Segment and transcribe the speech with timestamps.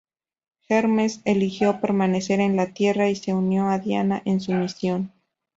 [0.67, 5.13] Hermes eligió permanecer en la Tierra y se unió a Diana en su misión.